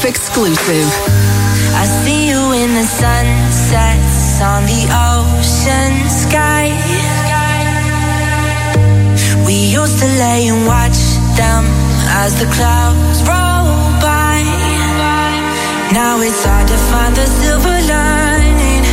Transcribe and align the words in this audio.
Life 0.00 0.08
exclusive. 0.08 0.88
I 1.76 1.84
see 1.84 2.28
you 2.30 2.52
in 2.52 2.72
the 2.72 2.84
sunsets 2.84 4.40
on 4.40 4.64
the 4.64 4.82
ocean 4.88 5.92
sky. 6.08 6.72
We 9.44 9.56
used 9.68 9.98
to 9.98 10.06
lay 10.06 10.48
and 10.48 10.66
watch 10.66 10.96
them 11.36 11.64
as 12.24 12.32
the 12.40 12.48
clouds 12.56 13.20
roll 13.28 13.76
by. 14.00 14.40
Now 15.92 16.16
it's 16.22 16.44
hard 16.44 16.66
to 16.68 16.78
find 16.88 17.14
the 17.14 17.26
silver 17.26 17.78
lining, 17.92 18.84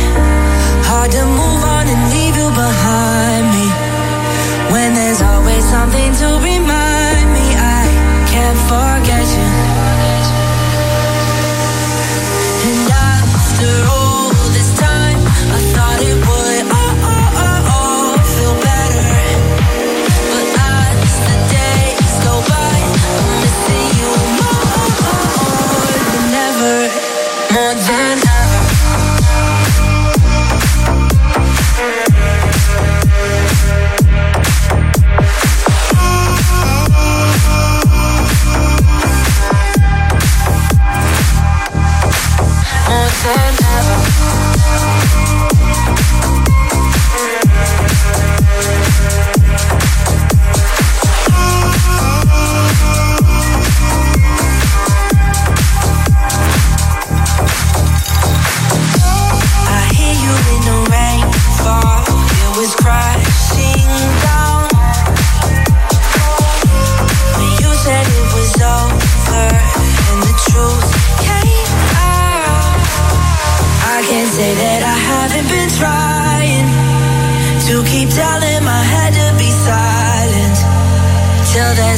hard 0.84 1.10
to 1.12 1.24
move 1.24 1.62
on 1.64 1.88
and 1.88 2.02
leave 2.12 2.36
you 2.36 2.50
behind 2.52 3.44
me. 3.56 3.66
When 4.72 4.92
there's 4.92 5.22
always 5.22 5.64
something 5.64 6.12
to 6.20 6.26
remind 6.44 7.26
me, 7.32 7.46
I 7.56 7.84
can't 8.28 8.60
forget 8.68 9.24
you. 9.24 9.57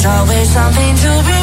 There's 0.01 0.15
always 0.15 0.49
something 0.49 0.95
to 0.95 1.07
remind 1.09 1.40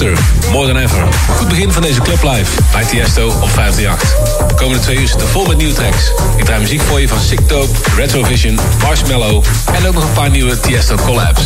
More 0.00 0.66
Than 0.66 0.76
Ever. 0.76 1.08
Goed 1.36 1.48
begin 1.48 1.72
van 1.72 1.82
deze 1.82 2.00
Club 2.00 2.22
Live 2.22 2.62
bij 2.72 2.84
Tiesto 2.84 3.26
op 3.26 3.50
538. 3.50 4.48
De 4.48 4.54
komende 4.54 4.82
twee 4.82 4.98
uur 4.98 5.08
zitten 5.08 5.28
vol 5.28 5.46
met 5.46 5.56
nieuwe 5.56 5.74
tracks. 5.74 6.12
Ik 6.36 6.44
draai 6.44 6.60
muziek 6.60 6.80
voor 6.80 7.00
je 7.00 7.08
van 7.08 7.20
Sick 7.20 7.40
Retrovision, 7.96 8.58
Marshmallow... 8.82 9.44
en 9.74 9.86
ook 9.86 9.94
nog 9.94 10.04
een 10.04 10.12
paar 10.12 10.30
nieuwe 10.30 10.60
Tiesto 10.60 10.96
collabs. 10.96 11.42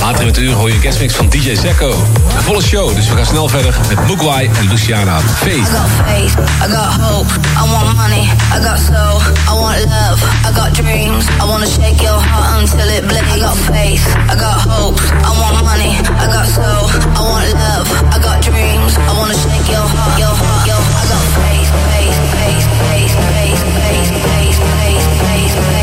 Later 0.00 0.20
in 0.20 0.26
het 0.26 0.38
uur 0.38 0.52
hoor 0.52 0.68
je 0.68 0.74
een 0.74 0.80
guestmix 0.80 1.14
van 1.14 1.28
DJ 1.28 1.54
Zecco. 1.54 1.90
Een 2.36 2.42
volle 2.42 2.62
show, 2.62 2.94
dus 2.94 3.08
we 3.08 3.16
gaan 3.16 3.26
snel 3.26 3.48
verder 3.48 3.74
met 3.88 4.06
Mugwai 4.06 4.50
en 4.58 4.68
Luciana. 4.68 5.18
Faith. 5.20 5.68
I 5.68 5.72
got 5.72 5.90
faith, 6.06 6.34
I 6.64 6.68
got 6.74 6.90
hope, 7.00 7.30
I 7.60 7.62
want 7.72 7.96
money, 7.96 8.24
I 8.54 8.58
got 8.66 8.78
soul, 8.78 9.20
I 9.50 9.54
want 9.60 9.78
love, 9.84 10.20
I 10.48 10.50
got 10.54 10.74
dreams, 10.74 11.24
I 11.40 11.44
wanna 11.50 11.66
shake 11.66 12.00
your 12.02 12.20
heart 12.30 12.60
until 12.60 12.88
it 12.96 13.02
bleeds. 13.08 13.32
I 13.34 13.38
got 13.40 13.56
faith, 13.56 14.04
I 14.32 14.34
got 14.34 14.58
hope, 14.70 14.98
I 15.28 15.30
want 15.40 15.64
money, 15.70 15.92
I 16.22 16.26
got 16.34 16.46
soul, 16.46 16.84
I 17.18 17.20
want 17.30 17.46
love, 17.64 17.86
I 18.14 18.18
got 18.26 18.38
dreams, 18.42 18.92
I 19.10 19.12
wanna 19.18 19.38
shake 19.44 19.66
your 19.74 19.86
heart, 19.94 20.18
your 20.18 20.34
heart, 20.42 20.66
your 20.70 20.82
I 21.00 21.04
got 21.12 21.24
faith, 21.38 21.70
faith, 21.88 22.16
faith, 22.34 22.66
faith, 22.82 23.14
faith, 23.30 23.62
faith, 23.78 24.10
faith, 24.24 24.58
faith, 24.72 25.06
faith, 25.22 25.75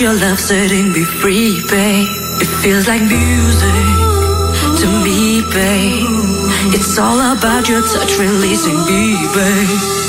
your 0.00 0.12
love 0.12 0.38
setting 0.38 0.92
me 0.92 1.04
free, 1.04 1.62
babe. 1.70 2.08
It 2.40 2.46
feels 2.62 2.86
like 2.86 3.02
music 3.02 3.70
to 4.80 4.86
me, 5.04 5.42
babe. 5.42 6.74
It's 6.74 6.98
all 6.98 7.18
about 7.32 7.68
your 7.68 7.80
touch 7.82 8.18
releasing 8.18 8.76
me, 8.84 9.16
babe. 9.34 10.05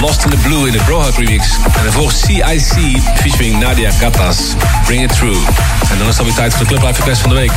Lost 0.00 0.24
in 0.24 0.30
the 0.30 0.36
Blue 0.36 0.66
in 0.66 0.72
de 0.72 0.82
Brohug 0.84 1.16
remix. 1.16 1.46
En 1.76 1.82
daarvoor 1.82 2.12
CIC 2.12 3.00
featuring 3.14 3.58
Nadia 3.58 3.90
Gattas, 3.90 4.36
Bring 4.84 5.02
It 5.02 5.12
Through. 5.12 5.48
En 5.90 5.98
dan 5.98 6.08
is 6.08 6.16
het 6.16 6.34
tijd 6.34 6.54
voor 6.54 6.66
de 6.66 6.72
Club 6.72 6.82
Life 6.82 7.00
Request 7.00 7.20
van 7.20 7.30
de 7.30 7.36
week. 7.36 7.52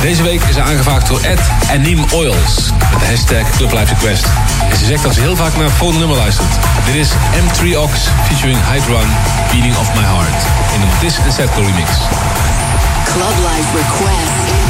Deze 0.00 0.22
week 0.22 0.42
is 0.42 0.56
er 0.56 0.62
aangevraagd 0.62 1.06
door 1.06 1.20
Ed 1.20 1.40
Anim 1.70 2.04
Oils 2.12 2.70
met 2.90 3.00
de 3.00 3.06
hashtag 3.06 3.50
Club 3.56 3.72
Life 3.72 3.94
Request. 3.94 4.26
En 4.70 4.76
ze 4.76 4.84
zegt 4.84 5.02
dat 5.02 5.14
ze 5.14 5.20
heel 5.20 5.36
vaak 5.36 5.56
naar 5.56 5.70
het 5.78 5.98
nummer 5.98 6.16
luistert. 6.16 6.52
Dit 6.84 6.94
is 6.94 7.08
M3 7.10 7.78
Ox 7.78 7.92
featuring 8.26 8.58
Hydrun, 8.72 9.08
Beating 9.50 9.76
of 9.76 9.94
My 9.94 10.02
Heart 10.02 10.42
in 10.74 10.80
de 10.80 11.14
en 11.24 11.32
Setco 11.32 11.60
remix. 11.60 11.90
Club 13.04 13.36
Life 13.36 13.76
Request. 13.76 14.65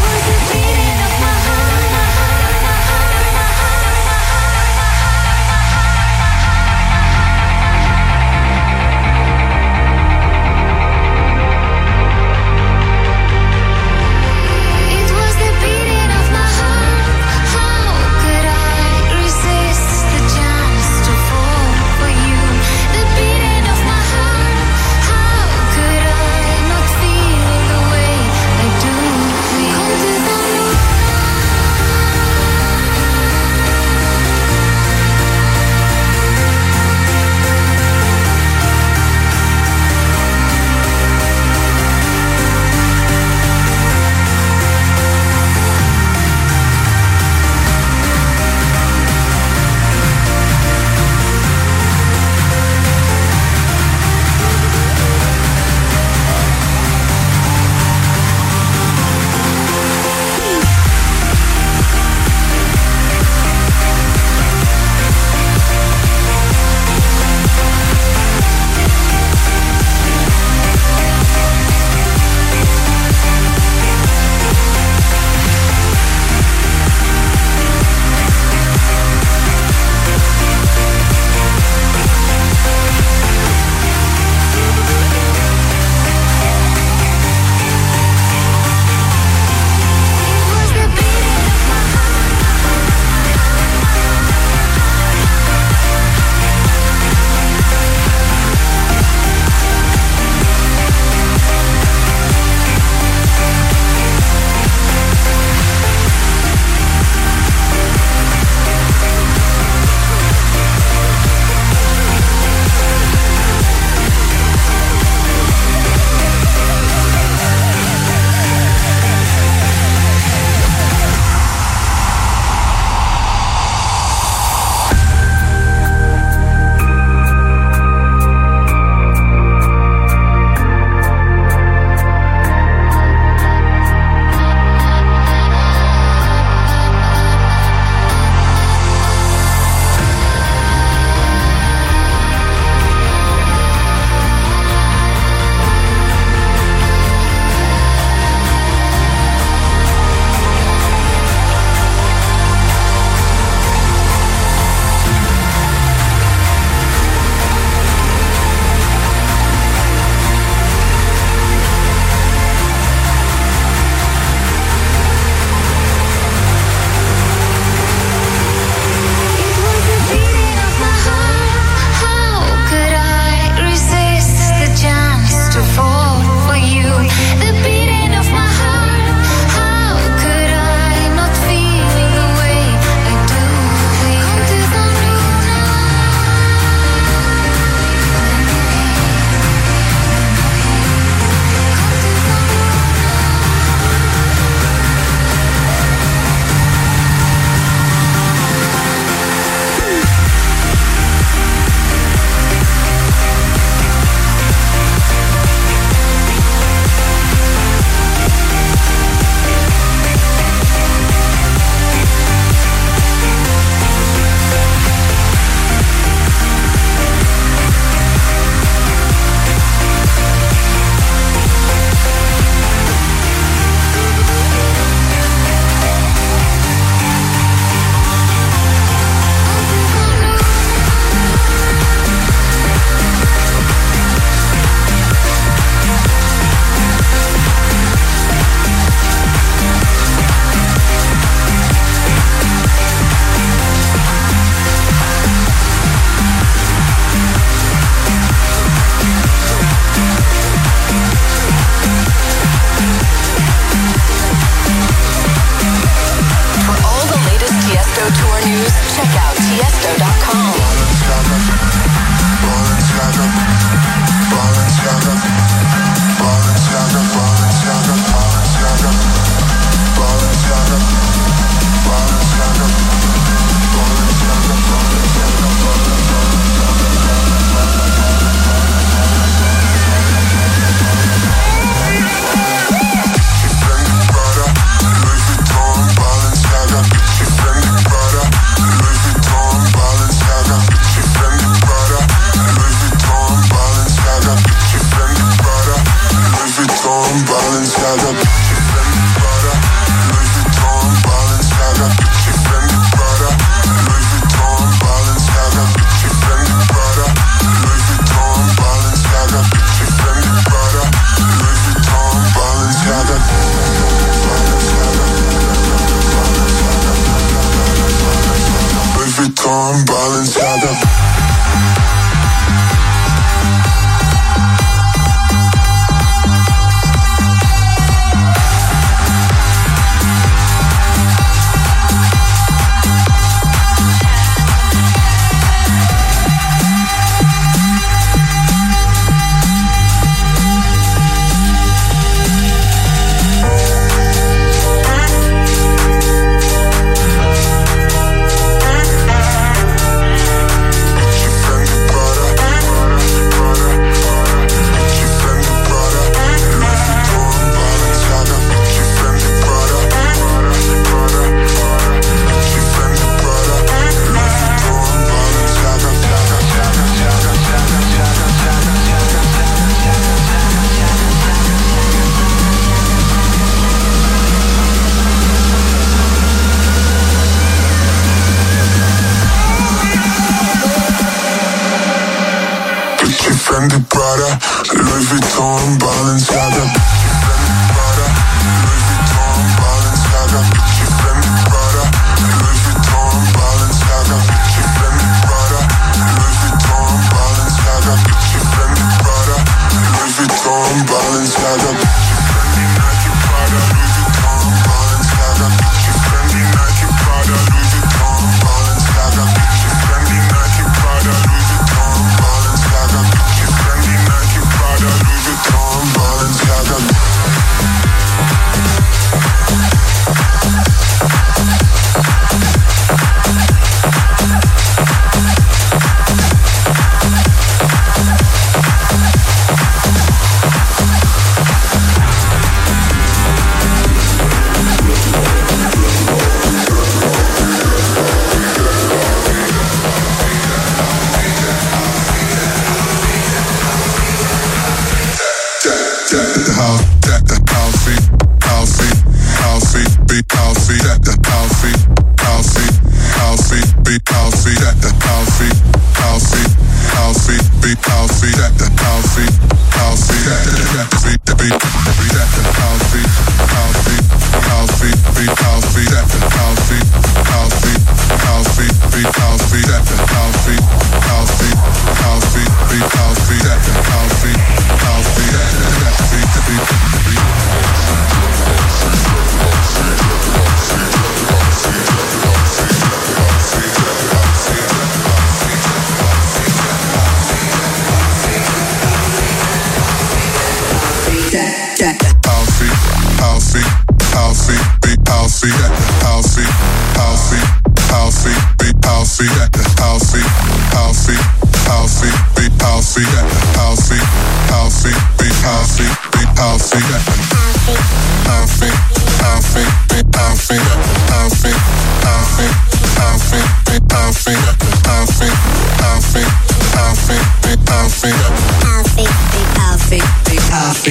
House 520.57 520.87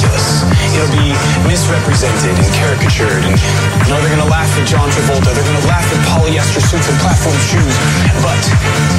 ridiculous. 0.00 0.42
It'll 0.72 0.96
be 0.96 1.12
misrepresented 1.44 2.32
and 2.32 2.48
caricatured, 2.56 3.20
and 3.24 3.36
you 3.36 3.92
know, 3.92 4.00
they're 4.00 4.16
gonna 4.16 4.30
laugh 4.30 4.48
at 4.56 4.66
John 4.66 4.88
Travolta, 4.90 5.34
they're 5.34 5.44
gonna 5.44 5.66
laugh 5.68 5.84
at 5.84 6.00
polyester 6.08 6.60
suits 6.60 6.88
and 6.88 6.98
platform 7.00 7.36
shoes, 7.44 7.76
but 8.24 8.40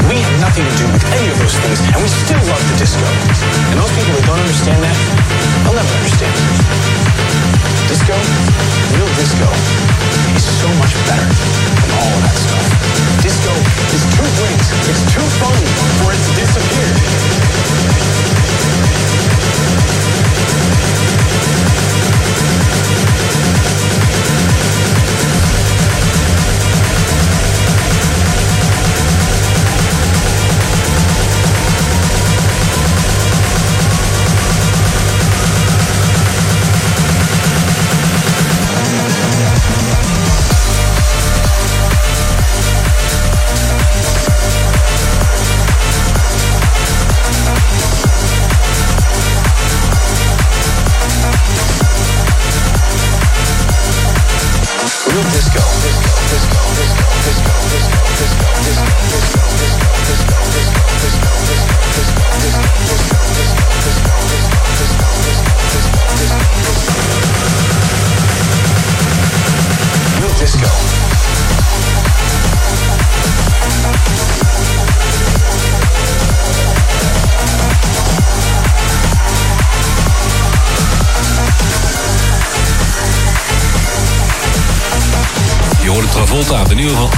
we 0.10 0.22
have 0.22 0.36
nothing 0.42 0.66
to 0.66 0.74
do 0.78 0.86
with 0.92 1.04
any 1.14 1.28
of 1.32 1.38
those 1.40 1.58
things, 1.58 1.80
and 1.82 1.98
we 2.02 2.10
still 2.10 2.42
love 2.50 2.62
the 2.70 2.78
disco. 2.78 3.08
And 3.72 3.80
those 3.80 3.94
people 3.98 4.14
that 4.14 4.26
don't 4.26 4.40
understand 4.40 4.84
that, 4.84 4.98
they'll 5.66 5.74
never 5.74 5.94
understand. 5.98 7.31
Disco, 7.92 8.16
real 8.96 9.12
disco, 9.20 9.52
is 10.34 10.46
so 10.48 10.70
much 10.80 10.96
better 11.12 11.28
than 11.28 11.92
all 12.00 12.08
of 12.08 12.24
that 12.24 12.38
stuff. 12.40 12.64
Disco 13.22 13.52
is 13.92 14.08
too 14.16 14.24
great, 14.40 14.64
it's 14.88 15.04
too 15.12 15.28
funny 15.44 15.68
for 16.00 16.16
it 16.16 16.22
to 16.24 16.32
disappear. 16.40 17.52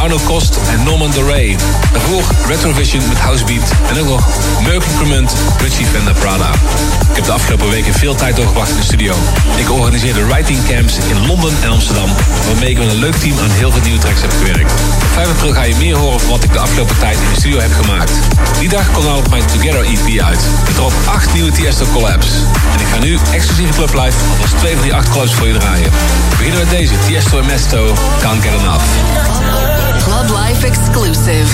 Arno 0.03 0.19
Kost 0.23 0.59
en 0.71 0.83
Norman 0.83 1.11
Doray. 1.11 1.55
Daarvoor 1.91 2.23
Retrovision 2.47 3.07
met 3.07 3.19
Housebeat 3.19 3.71
en 3.89 3.99
ook 3.99 4.07
nog 4.07 4.27
Mercury 4.61 4.95
Crement, 4.97 5.33
Richie 5.61 5.85
Venda 5.85 6.13
Prada. 6.13 6.51
Ik 7.09 7.15
heb 7.15 7.25
de 7.25 7.31
afgelopen 7.31 7.69
weken 7.69 7.93
veel 7.93 8.15
tijd 8.15 8.35
doorgebracht 8.35 8.69
in 8.69 8.75
de 8.75 8.83
studio. 8.83 9.15
Ik 9.55 9.71
organiseerde 9.71 10.25
writing 10.25 10.59
camps 10.67 10.97
in 10.97 11.27
Londen 11.27 11.53
en 11.61 11.69
Amsterdam, 11.69 12.09
waarmee 12.47 12.69
ik 12.69 12.77
met 12.77 12.87
een 12.87 12.99
leuk 12.99 13.15
team 13.15 13.39
aan 13.39 13.49
heel 13.49 13.71
veel 13.71 13.81
nieuwe 13.81 13.99
tracks 13.99 14.21
heb 14.21 14.31
gewerkt. 14.31 14.71
Op 15.01 15.07
5 15.13 15.27
april 15.27 15.53
ga 15.53 15.63
je 15.63 15.75
meer 15.75 15.95
horen 15.95 16.19
van 16.19 16.29
wat 16.29 16.43
ik 16.43 16.53
de 16.53 16.59
afgelopen 16.59 16.99
tijd 16.99 17.17
in 17.17 17.29
de 17.33 17.39
studio 17.39 17.59
heb 17.59 17.73
gemaakt. 17.73 18.11
Die 18.59 18.69
dag 18.69 18.91
nou 18.91 19.17
ook 19.17 19.29
mijn 19.29 19.45
Together 19.45 19.85
EP 19.85 20.21
uit. 20.21 20.39
Met 20.65 20.77
erop 20.77 20.93
8 21.05 21.33
nieuwe 21.33 21.51
Tiesto 21.51 21.85
collabs. 21.93 22.27
En 22.73 22.79
ik 22.79 22.87
ga 22.87 22.99
nu 22.99 23.17
exclusieve 23.31 23.73
Club 23.73 23.93
Live 23.93 24.17
alvast 24.29 24.57
twee 24.57 24.73
van 24.73 24.83
die 24.83 24.93
8 24.93 25.09
collabs 25.09 25.33
voor 25.33 25.47
je 25.47 25.57
draaien. 25.57 25.91
We 26.29 26.35
beginnen 26.37 26.59
met 26.59 26.69
deze, 26.69 26.93
Tiesto 27.07 27.39
en 27.39 27.45
Mesto, 27.45 27.93
Can't 28.21 28.43
Get 28.43 28.53
Enough. 28.59 29.82
Club 30.03 30.31
Life 30.31 30.65
exclusive. 30.65 31.47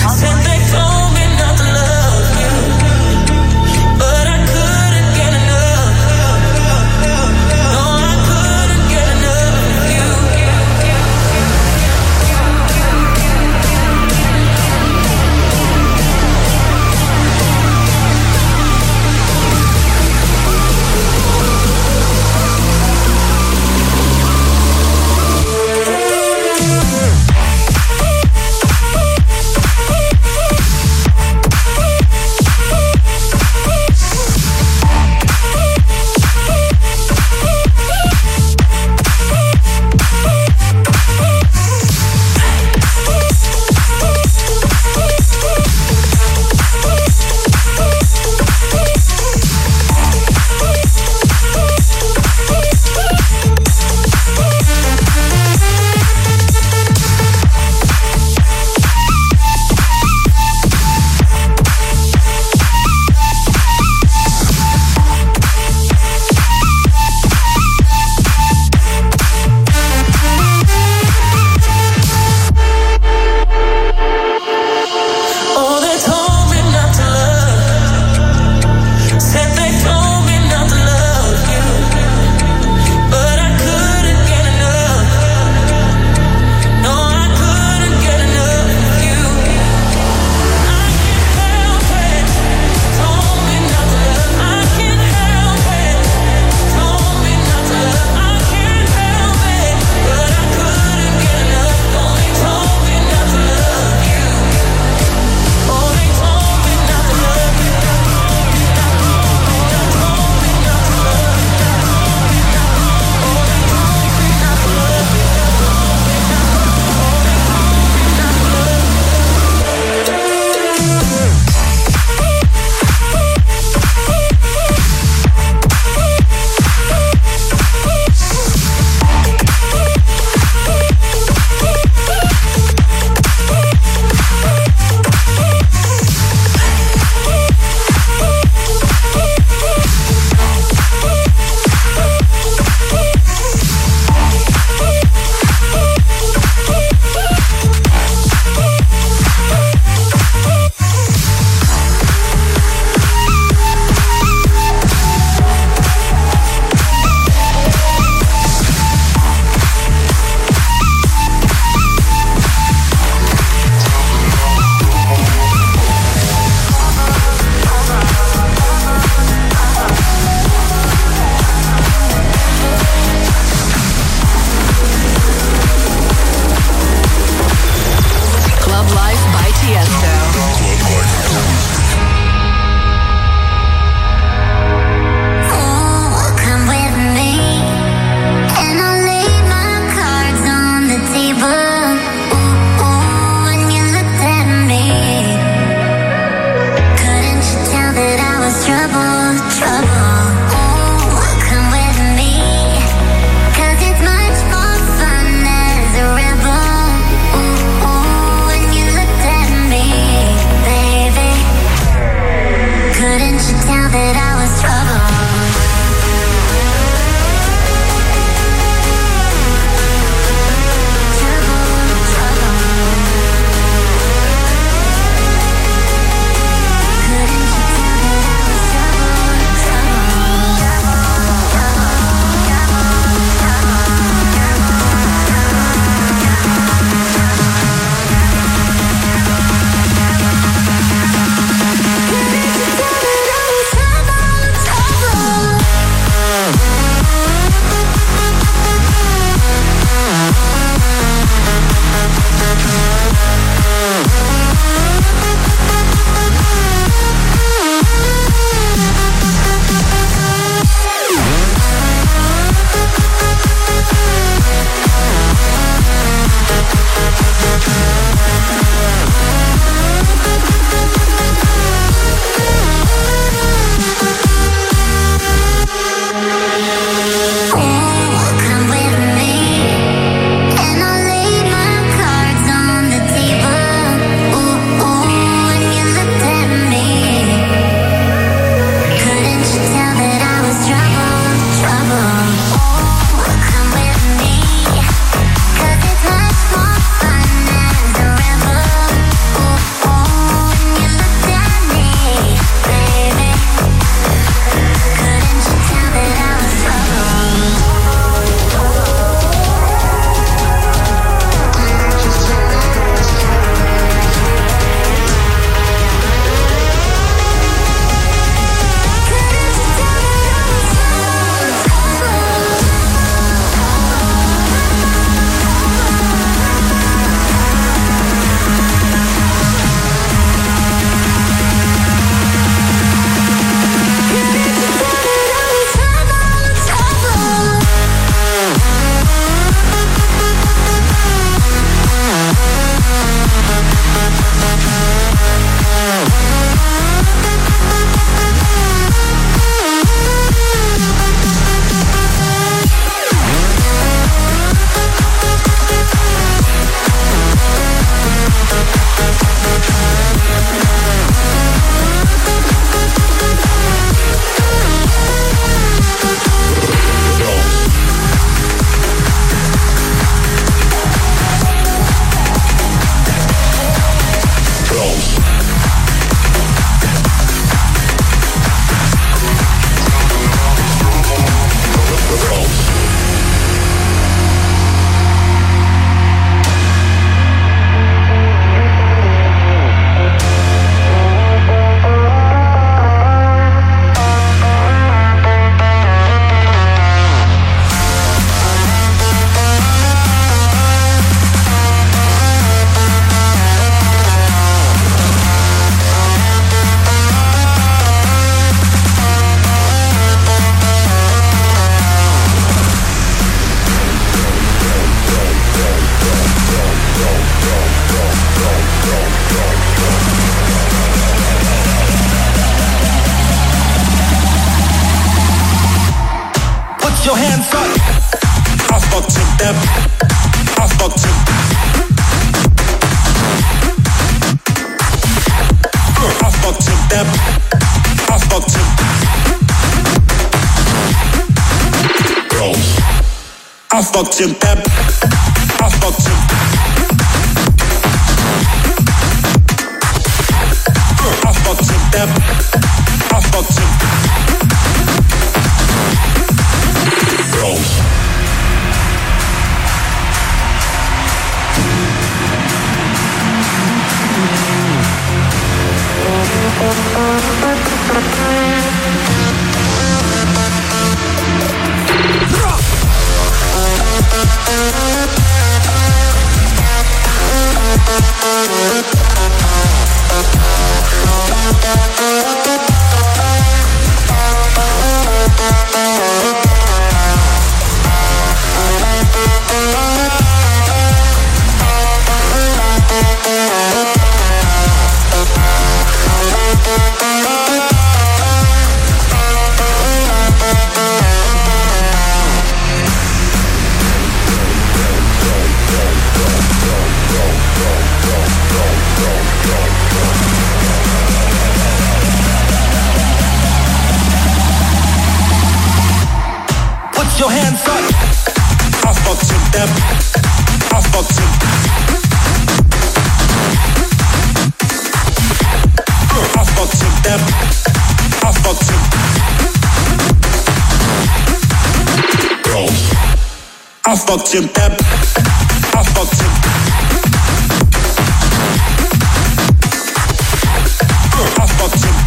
I 535.72 535.82
fucked 535.82 536.14
it 536.14 536.30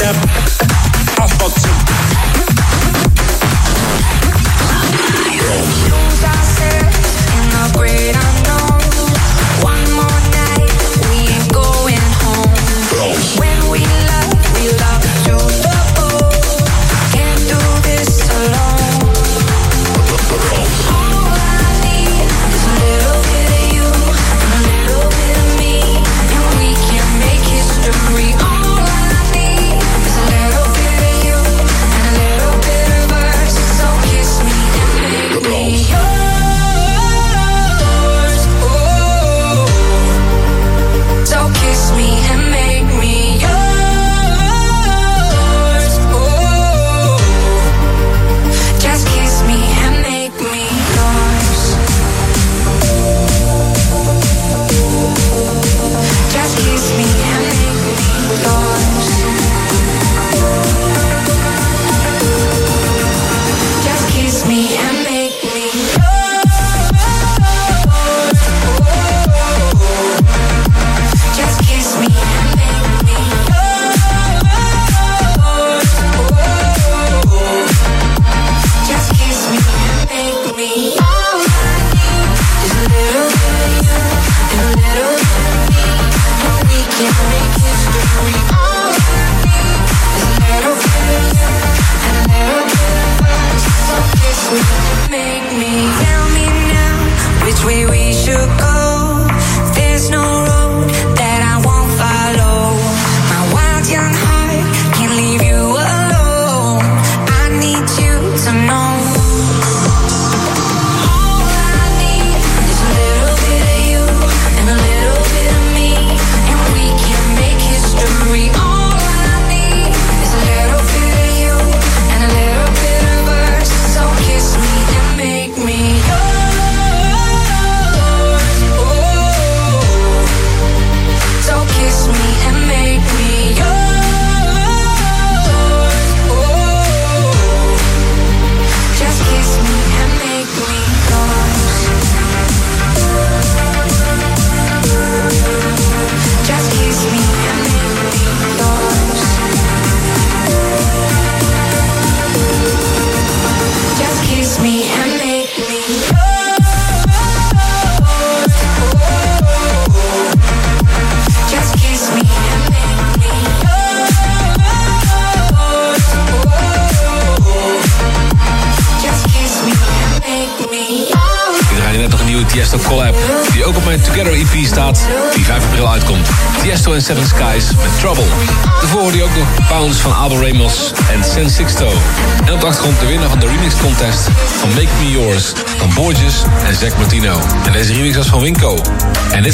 up. 0.05 2.12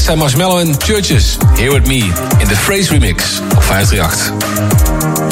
zijn 0.09 0.21
Marshmallow 0.21 0.59
en 0.59 0.75
Churches. 0.81 1.37
Here 1.55 1.71
With 1.71 1.87
Me 1.87 2.11
in 2.37 2.47
de 2.47 2.55
Phrase 2.55 2.89
Remix 2.89 3.41
op 3.55 3.63
538. 3.63 5.28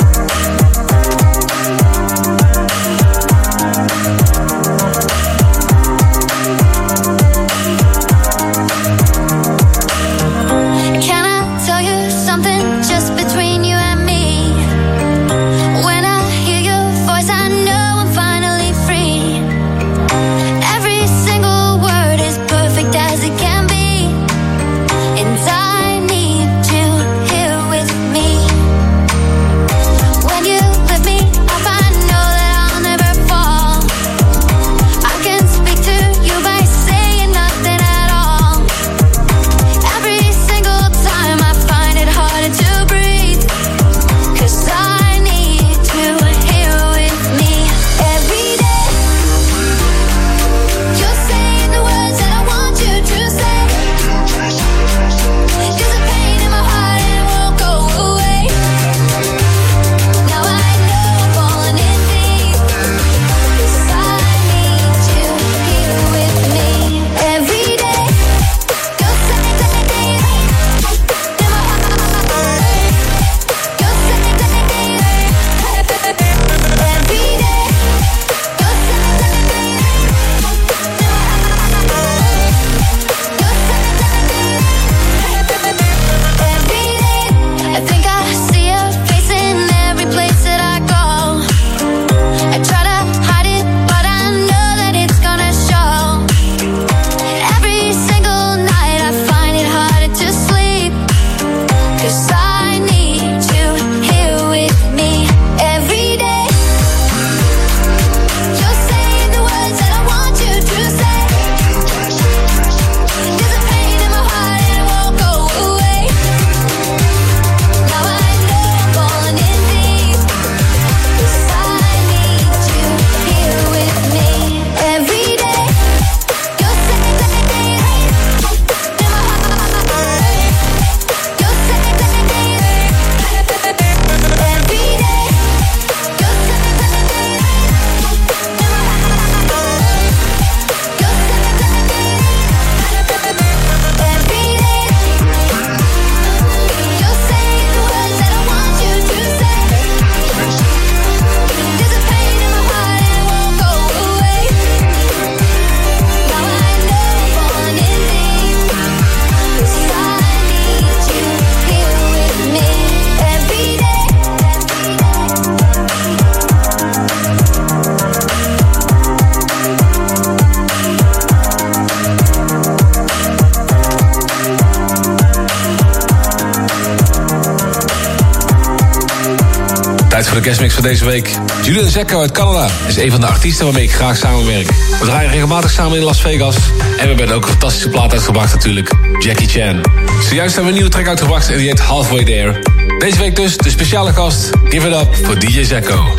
Zecco 181.97 182.19
uit 182.19 182.31
Canada 182.31 182.69
is 182.87 182.97
een 182.97 183.11
van 183.11 183.19
de 183.19 183.27
artiesten 183.27 183.65
waarmee 183.65 183.83
ik 183.83 183.91
graag 183.91 184.17
samenwerk. 184.17 184.67
We 184.99 185.05
draaien 185.05 185.31
regelmatig 185.31 185.71
samen 185.71 185.97
in 185.97 186.03
Las 186.03 186.21
Vegas. 186.21 186.55
En 186.97 186.97
we 186.97 187.15
hebben 187.15 187.31
ook 187.31 187.43
een 187.43 187.49
fantastische 187.49 187.89
plaat 187.89 188.11
uitgebracht 188.13 188.53
natuurlijk. 188.53 188.91
Jackie 189.19 189.47
Chan. 189.47 189.81
Zojuist 190.21 190.55
hebben 190.55 190.63
we 190.63 190.67
een 190.67 190.73
nieuwe 190.73 190.89
track 190.89 191.07
uitgebracht 191.07 191.49
en 191.49 191.57
die 191.57 191.67
heet 191.67 191.79
Halfway 191.79 192.23
There. 192.23 192.59
Deze 192.97 193.17
week 193.17 193.35
dus 193.35 193.57
de 193.57 193.69
speciale 193.69 194.13
gast. 194.13 194.49
Give 194.63 194.87
it 194.87 194.95
up 194.95 195.15
voor 195.25 195.39
DJ 195.39 195.63
Zecco. 195.63 196.13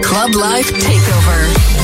Club 0.00 0.34
Life 0.34 0.72
Takeover. 0.72 1.83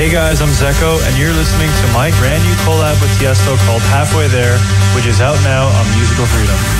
Hey 0.00 0.08
guys, 0.10 0.40
I'm 0.40 0.48
Zeko, 0.48 0.96
and 1.06 1.18
you're 1.18 1.34
listening 1.34 1.68
to 1.68 1.92
my 1.92 2.10
brand 2.12 2.42
new 2.42 2.54
collab 2.64 2.98
with 3.02 3.10
Tiesto 3.20 3.54
called 3.66 3.82
Halfway 3.92 4.28
There, 4.28 4.56
which 4.96 5.04
is 5.04 5.20
out 5.20 5.36
now 5.44 5.68
on 5.68 5.84
Musical 5.94 6.24
Freedom. 6.24 6.79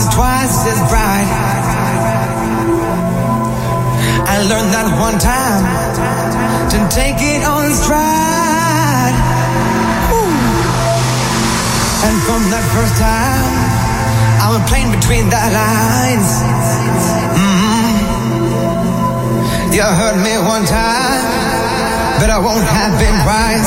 was 0.00 0.14
twice 0.14 0.64
as 0.64 0.80
bright. 0.88 1.28
I 4.32 4.40
learned 4.48 4.72
that 4.72 4.88
one 4.96 5.18
time 5.20 5.64
to 6.72 6.78
take 6.88 7.20
it 7.20 7.44
on 7.44 7.68
stride. 7.76 9.16
Ooh. 10.16 10.32
And 12.08 12.16
from 12.24 12.40
that 12.48 12.64
first 12.72 12.96
time, 12.96 13.44
I 14.40 14.48
was 14.56 14.64
playing 14.72 14.88
between 14.96 15.28
the 15.28 15.36
lines. 15.36 16.30
Mm-hmm. 17.36 18.00
You 19.76 19.84
heard 19.84 20.16
me 20.24 20.32
one 20.48 20.64
time, 20.64 21.24
but 22.20 22.30
I 22.32 22.38
won't 22.40 22.64
have 22.64 22.96
been 22.96 23.18
right. 23.28 23.60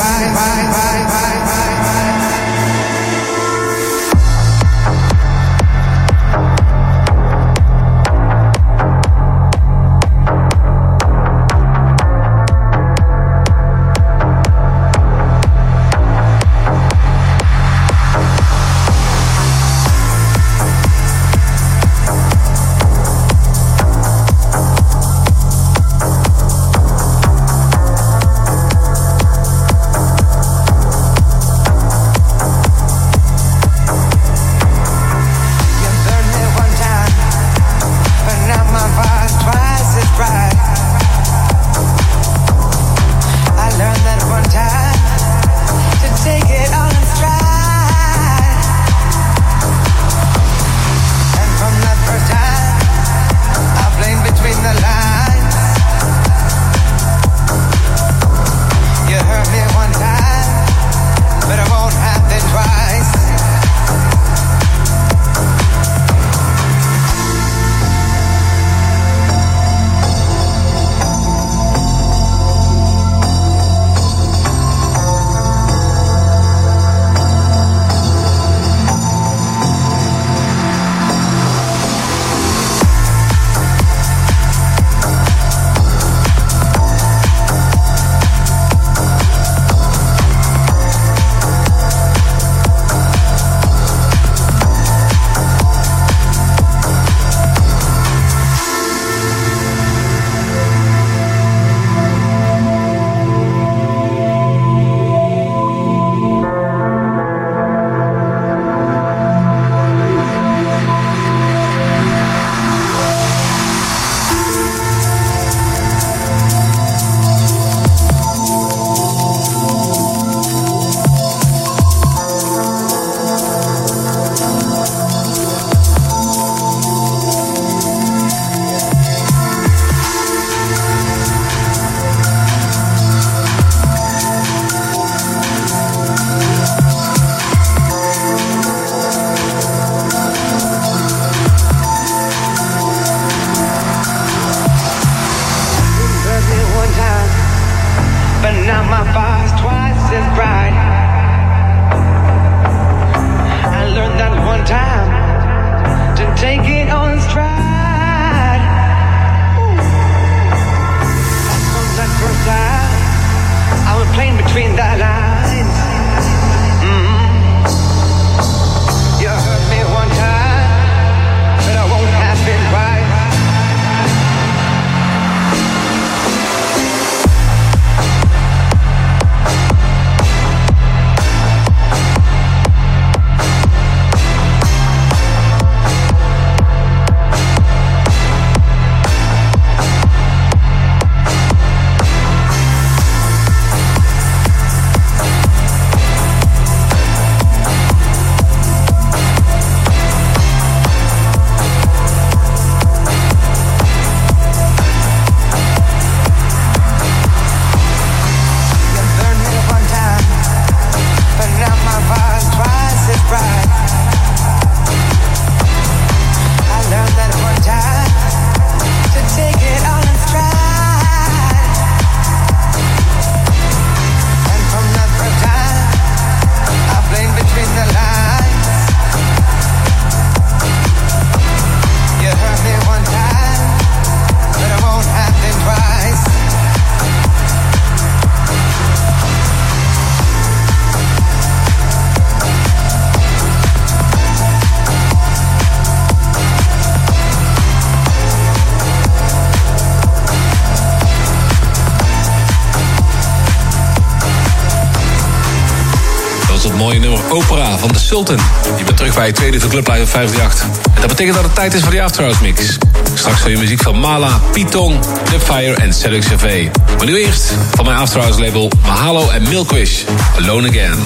Je 258.14 258.84
bent 258.84 258.96
terug 258.96 259.14
bij 259.14 259.26
je 259.26 259.32
tweede 259.32 259.60
van 259.60 259.68
Clublight 259.68 260.02
op 260.02 260.08
538. 260.08 260.94
En 260.94 261.00
dat 261.00 261.08
betekent 261.08 261.34
dat 261.34 261.44
het 261.44 261.54
tijd 261.54 261.74
is 261.74 261.82
voor 261.82 261.90
de 261.90 262.02
Afterhouse 262.02 262.42
Mix. 262.42 262.78
Straks 263.14 263.40
hoor 263.40 263.50
je 263.50 263.56
muziek 263.56 263.82
van 263.82 263.98
Mala, 263.98 264.40
Pitong, 264.52 265.00
The 265.02 265.40
Fire 265.40 265.74
en 265.74 265.94
Cedric 265.94 266.20
Cv. 266.20 266.68
Maar 266.96 267.06
nu 267.06 267.24
eerst 267.24 267.52
van 267.74 267.84
mijn 267.84 267.96
Afterhouse 267.96 268.40
label 268.40 268.70
Mahalo 268.86 269.30
en 269.30 269.42
Milkwish. 269.42 270.02
Alone 270.36 270.68
Again. 270.68 270.98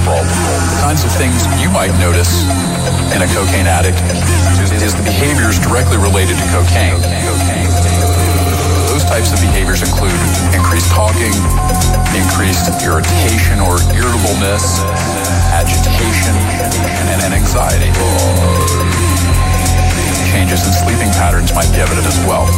the 0.00 0.78
kinds 0.80 1.04
of 1.04 1.12
things 1.12 1.44
you 1.60 1.68
might 1.68 1.92
notice 2.00 2.48
in 3.12 3.20
a 3.20 3.28
cocaine 3.36 3.68
addict 3.68 4.00
is 4.80 4.96
the 4.96 5.04
behaviors 5.04 5.60
directly 5.60 5.96
related 5.96 6.36
to 6.36 6.46
cocaine. 6.48 6.96
Those 8.88 9.04
types 9.04 9.32
of 9.32 9.40
behaviors 9.40 9.82
include 9.84 10.16
increased 10.56 10.90
talking, 10.90 11.32
increased 12.16 12.72
irritation 12.80 13.60
or 13.60 13.76
irritableness, 13.92 14.80
agitation, 15.52 16.34
and 17.12 17.32
anxiety. 17.32 17.92
Changes 20.32 20.64
in 20.66 20.72
sleeping 20.72 21.12
patterns 21.20 21.52
might 21.54 21.70
be 21.72 21.80
evident 21.80 22.06
as 22.06 22.18
well. 22.24 22.48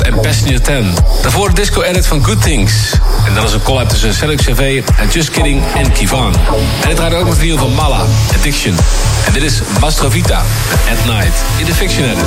En 0.00 0.20
Passenger 0.20 0.60
10. 0.60 0.94
Daarvoor 1.22 1.48
de 1.48 1.54
disco-edit 1.54 2.06
van 2.06 2.24
Good 2.24 2.42
Things. 2.42 2.72
En 3.26 3.34
dat 3.34 3.44
is 3.44 3.52
een 3.52 3.62
collab 3.62 3.88
tussen 3.88 4.14
Celic 4.14 4.38
CV 4.38 4.82
en 4.98 5.08
Just 5.08 5.30
Kidding 5.30 5.62
en 5.76 5.92
Kivan. 5.92 6.34
En 6.82 6.88
het 6.88 6.96
draait 6.96 7.14
ook 7.14 7.28
met 7.28 7.38
video 7.38 7.56
van 7.56 7.74
Mala, 7.74 8.04
Addiction. 8.36 8.76
En 9.26 9.32
dit 9.32 9.42
is 9.42 9.60
Mastrovita 9.80 10.42
At 10.90 11.04
Night 11.14 11.34
in 11.56 11.64
de 11.64 11.74
Fiction 11.74 12.04
Edit. 12.04 12.26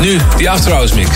Nu 0.00 0.18
de 0.36 0.48
After 0.48 0.72
Hours 0.72 0.92
mix. 0.92 1.08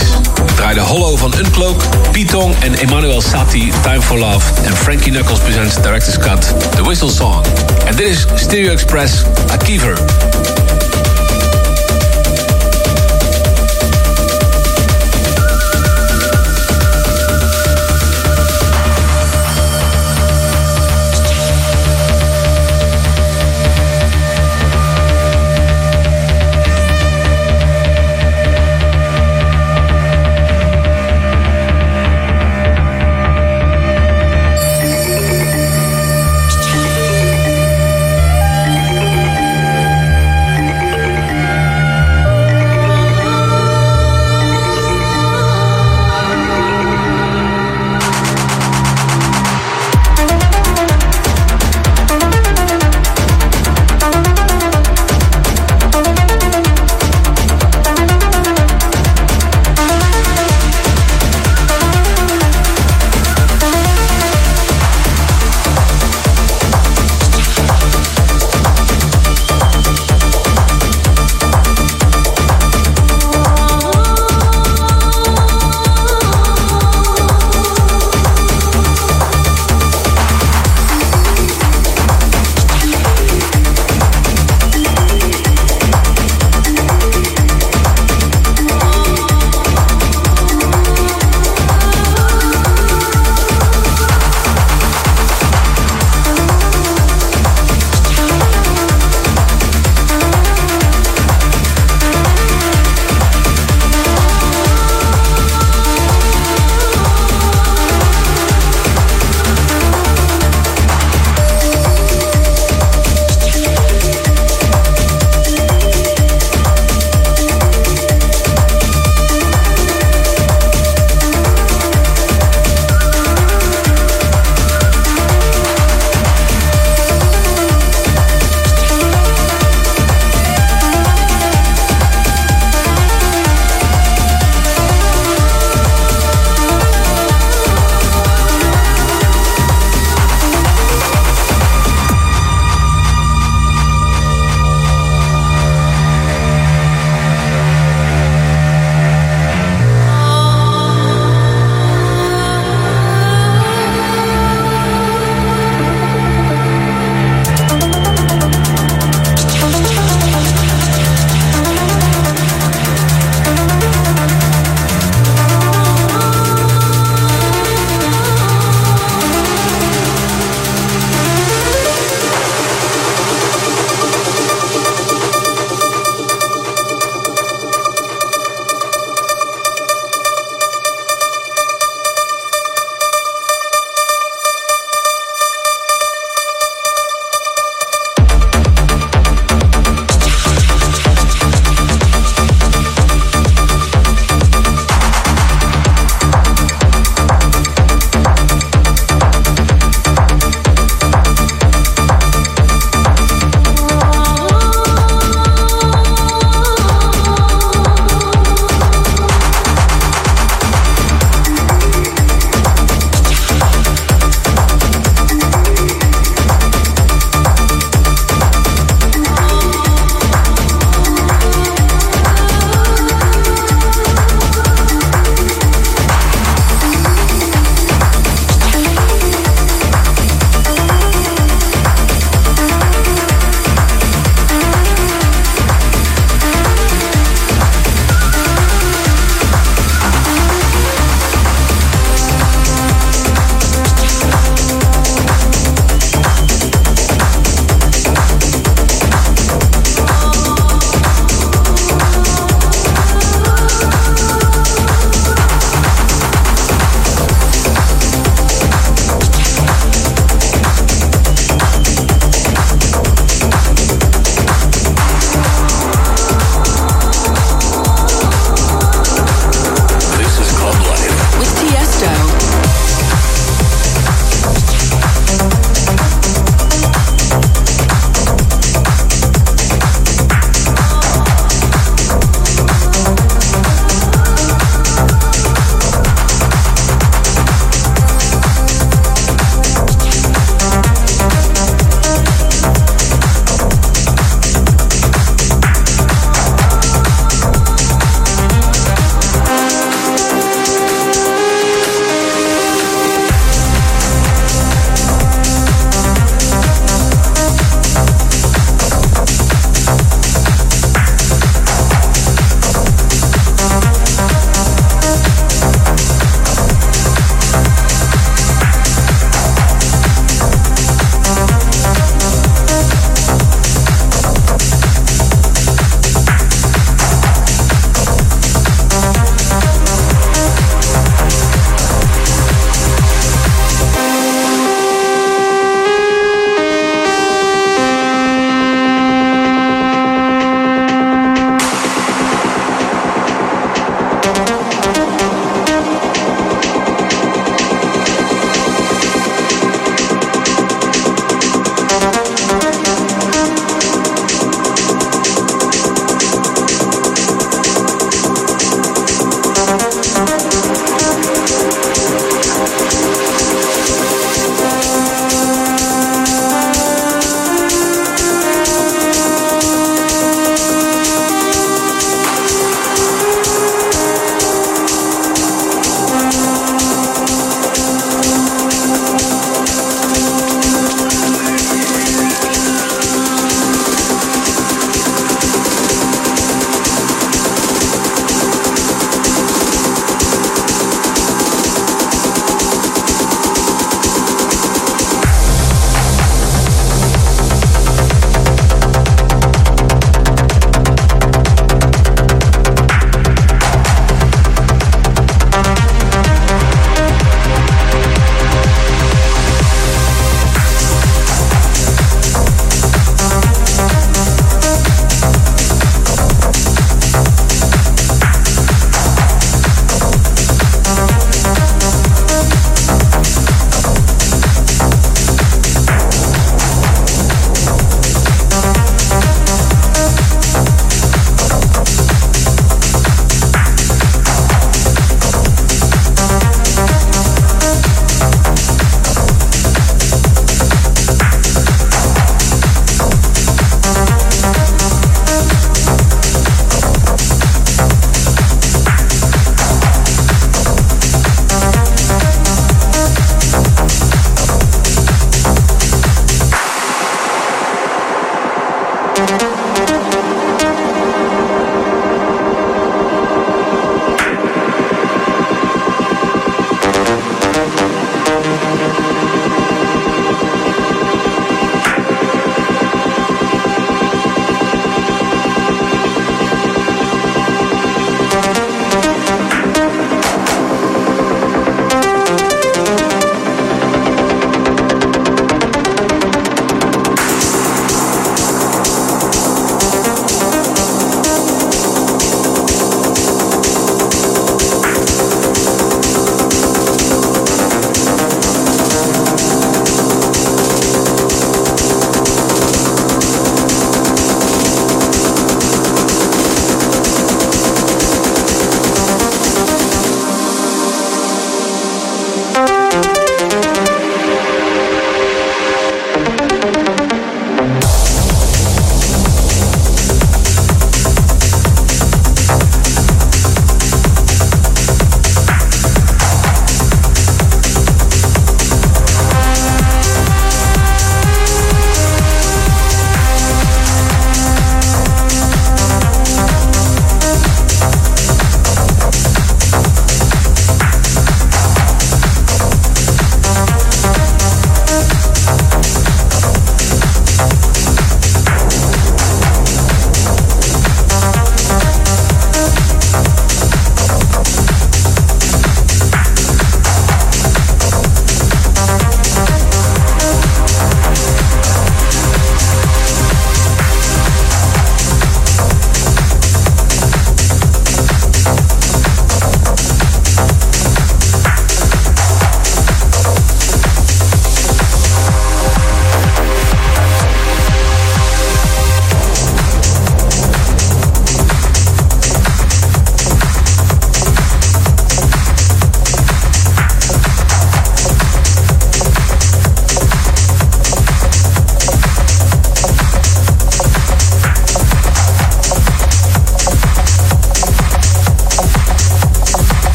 Draaide 0.55 0.79
Hollow 0.79 1.17
van 1.17 1.33
Uncloak, 1.37 1.81
Pitong 2.11 2.55
en 2.59 2.73
Emmanuel 2.73 3.21
Satie, 3.21 3.71
Time 3.81 4.01
for 4.01 4.17
Love. 4.17 4.61
En 4.65 4.75
Frankie 4.75 5.11
Knuckles 5.11 5.39
presents 5.39 5.75
Director's 5.75 6.17
Cut, 6.17 6.53
The 6.75 6.83
Whistle 6.83 7.09
Song. 7.09 7.45
En 7.85 7.95
dit 7.95 8.07
is 8.07 8.25
Stereo 8.35 8.71
Express, 8.71 9.23
Akiver. 9.51 9.97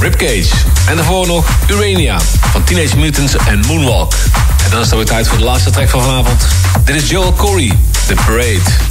Ribcage. 0.00 0.46
En 0.88 0.96
daarvoor 0.96 1.26
nog 1.26 1.48
Urania 1.70 2.20
van 2.50 2.64
Teenage 2.64 2.96
Mutants 2.96 3.36
en 3.36 3.60
Moonwalk. 3.66 4.12
En 4.64 4.70
dan 4.70 4.80
is 4.80 4.86
het 4.86 4.96
weer 4.96 5.04
tijd 5.04 5.28
voor 5.28 5.38
de 5.38 5.44
laatste 5.44 5.70
track 5.70 5.88
van 5.88 6.02
vanavond. 6.02 6.46
Dit 6.84 6.96
is 7.02 7.10
Joel 7.10 7.32
Corey, 7.32 7.72
The 8.06 8.14
Parade. 8.14 8.85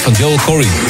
Van 0.00 0.12
Joel 0.12 0.38
Corey. 0.44 0.81